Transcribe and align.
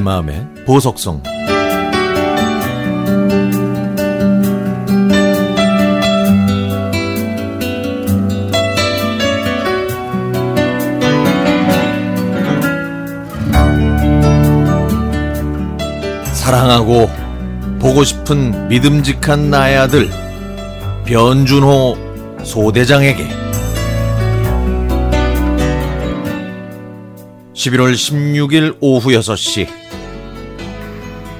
내 0.00 0.02
마음의 0.02 0.46
보석성. 0.64 1.22
사랑하고 16.32 17.10
보고 17.78 18.02
싶은 18.02 18.68
믿음직한 18.68 19.50
나의 19.50 19.76
아들 19.76 20.08
변준호 21.04 21.98
소대장에게 22.42 23.49
11월 27.60 27.92
16일 27.92 28.78
오후 28.80 29.10
6시 29.10 29.68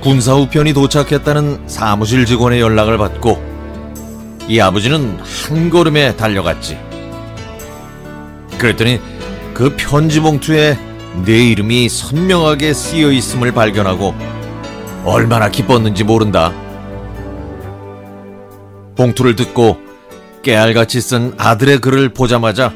군사 0.02 0.34
우편이 0.34 0.74
도착했다는 0.74 1.66
사무실 1.66 2.27
직원의 2.27 2.60
연락을 2.60 2.98
받고 2.98 3.43
이 4.46 4.60
아버지는 4.60 5.19
한 5.19 5.70
걸음에 5.70 6.16
달려갔지. 6.16 6.79
그랬더니 8.59 9.01
그 9.55 9.74
편지 9.79 10.20
봉투에 10.20 10.77
내 11.24 11.46
이름이 11.48 11.88
선명하게 11.88 12.74
쓰여 12.74 13.12
있음을 13.12 13.52
발견하고 13.52 14.15
얼마나 15.07 15.48
기뻤는지 15.48 16.05
모른다. 16.05 16.52
봉투를 18.96 19.37
듣고 19.37 19.79
깨알같이 20.43 21.01
쓴 21.01 21.32
아들의 21.38 21.79
글을 21.79 22.10
보자마자 22.10 22.74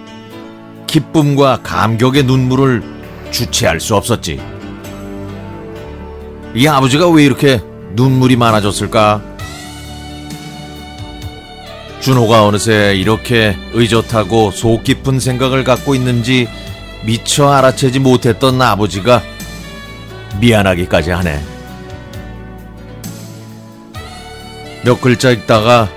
기쁨과 0.87 1.61
감격의 1.63 2.23
눈물을 2.23 2.94
주체할 3.35 3.81
수 3.81 3.97
없었지. 3.97 4.41
이 6.55 6.67
아버지가 6.69 7.09
왜 7.09 7.25
이렇게 7.25 7.61
눈물이 7.95 8.37
많아졌을까? 8.37 9.21
준호가 12.01 12.47
어느새 12.47 12.95
이렇게 12.95 13.57
의젓하고 13.73 14.53
속 14.53 14.85
깊은 14.85 15.19
생각을 15.19 15.65
갖고 15.65 15.95
있는지 15.97 16.49
미처 17.05 17.51
알아채지 17.51 17.99
못했던 17.99 18.61
아버지가 18.63 19.21
미안하기까지 20.41 21.11
하네. 21.11 21.43
몇 24.85 25.01
글자 25.01 25.31
읽다가 25.31 25.89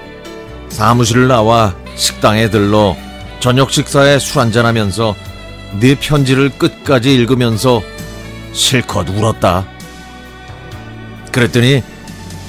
사무실을 0.70 1.28
나와 1.28 1.76
식당에 1.96 2.50
들러 2.50 2.96
저녁 3.40 3.72
식사에 3.72 4.18
술 4.18 4.40
한잔하면서 4.40 5.27
네 5.80 5.96
편지를 5.96 6.50
끝까지 6.50 7.14
읽으면서 7.14 7.82
실컷 8.54 9.10
울었다. 9.10 9.68
그랬더니 11.32 11.84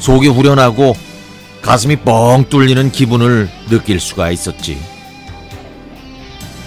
속이 0.00 0.28
후련하고 0.28 0.96
가슴이 1.60 1.96
뻥 1.96 2.46
뚫리는 2.48 2.90
기분을 2.90 3.48
느낄 3.68 4.00
수가 4.00 4.30
있었지. 4.30 4.80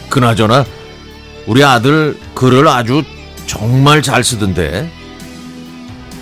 그나저나 0.09 0.65
우리 1.47 1.63
아들 1.63 2.19
글을 2.35 2.67
아주 2.67 3.03
정말 3.47 4.01
잘 4.01 4.23
쓰던데. 4.23 4.91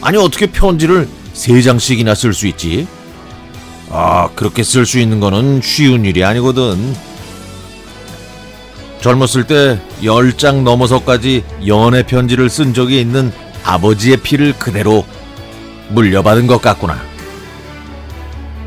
아니 0.01 0.17
어떻게 0.17 0.45
편지를 0.45 1.09
세 1.33 1.61
장씩이나 1.61 2.15
쓸 2.15 2.33
수 2.33 2.47
있지? 2.47 2.87
아, 3.89 4.29
그렇게 4.35 4.63
쓸 4.63 4.85
수 4.85 4.99
있는 4.99 5.19
거는 5.19 5.61
쉬운 5.61 6.05
일이 6.05 6.23
아니거든. 6.23 6.95
젊었을 9.01 9.47
때 9.47 9.79
열 10.03 10.33
장 10.37 10.63
넘어서까지 10.63 11.43
연애 11.67 12.03
편지를 12.03 12.49
쓴 12.49 12.73
적이 12.73 12.99
있는 13.01 13.31
아버지의 13.63 14.17
피를 14.17 14.53
그대로 14.53 15.05
물려받은 15.89 16.47
것 16.47 16.61
같구나. 16.61 16.99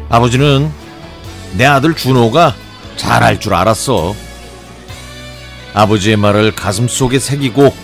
아버지는 0.09 0.71
내 1.57 1.65
아들 1.65 1.95
준호가 1.95 2.55
잘할 2.97 3.41
줄 3.41 3.55
알았어. 3.55 4.15
아버지의 5.75 6.17
말을 6.17 6.55
가슴 6.55 6.89
속에 6.89 7.19
새기고 7.19 7.75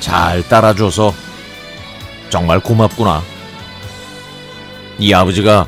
잘 0.00 0.46
따라줘서 0.48 1.14
정말 2.30 2.60
고맙구나. 2.60 3.22
이 4.98 5.12
아버지가 5.12 5.66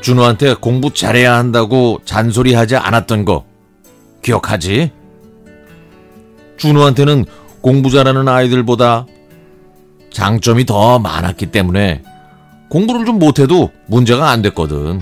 준호한테 0.00 0.54
공부 0.54 0.92
잘해야 0.92 1.34
한다고 1.36 2.00
잔소리하지 2.04 2.76
않았던 2.76 3.24
거 3.24 3.44
기억하지? 4.22 4.90
준호한테는 6.56 7.24
공부 7.60 7.90
잘하는 7.90 8.28
아이들보다 8.28 9.06
장점이 10.10 10.64
더 10.66 10.98
많았기 10.98 11.46
때문에 11.46 12.02
공부를 12.68 13.04
좀 13.04 13.18
못해도 13.18 13.70
문제가 13.86 14.30
안 14.30 14.42
됐거든. 14.42 15.00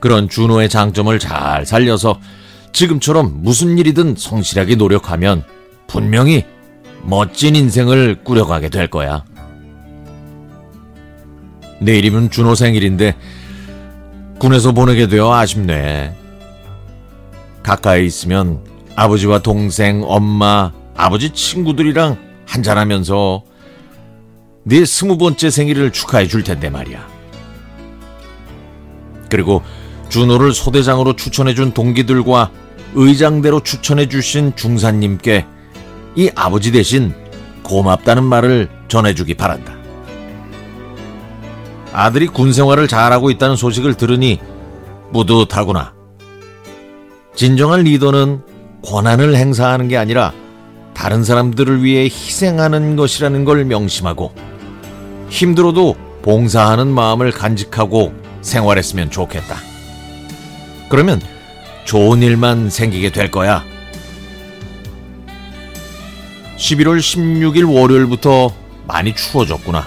그런 0.00 0.28
준호의 0.28 0.68
장점을 0.68 1.18
잘 1.18 1.66
살려서 1.66 2.18
지금처럼 2.72 3.42
무슨 3.42 3.78
일이든 3.78 4.14
성실하게 4.16 4.76
노력하면 4.76 5.44
분명히 5.86 6.44
멋진 7.02 7.56
인생을 7.56 8.22
꾸려가게 8.24 8.68
될 8.68 8.88
거야. 8.88 9.24
내일이면 11.80 12.30
준호 12.30 12.54
생일인데 12.54 13.16
군에서 14.38 14.72
보내게 14.72 15.06
되어 15.06 15.32
아쉽네. 15.32 16.14
가까이 17.62 18.06
있으면 18.06 18.64
아버지와 19.00 19.38
동생, 19.38 20.02
엄마, 20.04 20.72
아버지 20.94 21.30
친구들이랑 21.30 22.18
한잔하면서 22.46 23.42
네 24.64 24.84
스무 24.84 25.16
번째 25.16 25.48
생일을 25.48 25.90
축하해 25.90 26.26
줄 26.26 26.44
텐데 26.44 26.68
말이야. 26.68 27.08
그리고 29.30 29.62
준호를 30.10 30.52
소대장으로 30.52 31.16
추천해 31.16 31.54
준 31.54 31.72
동기들과 31.72 32.50
의장대로 32.92 33.60
추천해 33.60 34.06
주신 34.06 34.54
중사님께 34.54 35.46
이 36.16 36.30
아버지 36.34 36.70
대신 36.70 37.14
고맙다는 37.62 38.22
말을 38.22 38.68
전해주기 38.88 39.32
바란다. 39.32 39.72
아들이 41.94 42.26
군 42.26 42.52
생활을 42.52 42.86
잘하고 42.86 43.30
있다는 43.30 43.56
소식을 43.56 43.94
들으니 43.94 44.40
뿌듯하구나. 45.14 45.94
진정한 47.34 47.84
리더는 47.84 48.49
권한을 48.82 49.36
행사하는 49.36 49.88
게 49.88 49.96
아니라 49.96 50.32
다른 50.94 51.24
사람들을 51.24 51.82
위해 51.82 52.04
희생하는 52.04 52.96
것이라는 52.96 53.44
걸 53.44 53.64
명심하고 53.64 54.32
힘들어도 55.28 55.96
봉사하는 56.22 56.88
마음을 56.88 57.30
간직하고 57.30 58.12
생활했으면 58.42 59.10
좋겠다. 59.10 59.56
그러면 60.88 61.20
좋은 61.84 62.22
일만 62.22 62.68
생기게 62.68 63.10
될 63.12 63.30
거야. 63.30 63.64
11월 66.56 66.98
16일 66.98 67.74
월요일부터 67.74 68.52
많이 68.86 69.14
추워졌구나. 69.14 69.86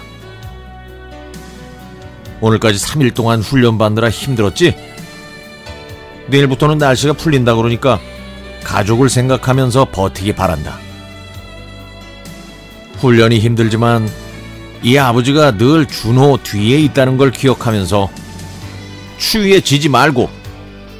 오늘까지 2.41 2.77
3일 2.77 3.13
동안 3.13 3.41
훈련 3.41 3.77
받느라 3.77 4.09
힘들었지? 4.09 4.75
내일부터는 6.27 6.77
날씨가 6.77 7.13
풀린다 7.13 7.55
그러니까 7.55 7.99
가족을 8.63 9.09
생각하면서 9.09 9.85
버티기 9.91 10.33
바란다. 10.33 10.77
훈련이 12.97 13.39
힘들지만 13.39 14.09
이 14.81 14.97
아버지가 14.97 15.57
늘 15.57 15.85
준호 15.85 16.39
뒤에 16.43 16.79
있다는 16.79 17.17
걸 17.17 17.31
기억하면서 17.31 18.09
추위에 19.17 19.61
지지 19.61 19.89
말고 19.89 20.29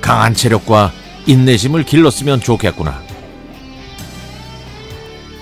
강한 0.02 0.34
체력과 0.34 0.92
인내심을 1.26 1.84
길렀으면 1.84 2.42
좋겠구나. 2.42 3.02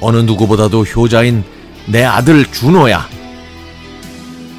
어느 0.01 0.17
누구보다도 0.17 0.83
효자인 0.83 1.43
내 1.87 2.03
아들 2.03 2.45
준호야. 2.51 3.07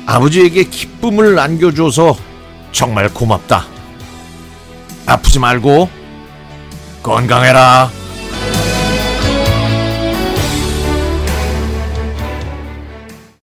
아버지에게 0.07 0.65
기쁨을 0.65 1.39
안겨줘서 1.39 2.17
정말 2.73 3.09
고맙다. 3.13 3.67
아프지 5.07 5.39
말고 5.39 6.02
건강해라. 7.03 8.02